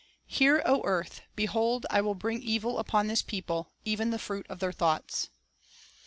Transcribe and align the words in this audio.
"Hear, 0.25 0.63
O 0.65 0.81
earth; 0.83 1.21
behold, 1.35 1.85
I 1.91 2.01
will 2.01 2.15
bring 2.15 2.41
evil 2.41 2.79
upon 2.79 3.05
this 3.05 3.21
people, 3.21 3.71
even 3.85 4.09
the 4.09 4.17
fruit 4.17 4.47
of 4.49 4.57
their 4.57 4.71
thoughts." 4.73 5.29